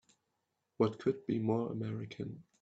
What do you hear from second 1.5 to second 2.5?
American!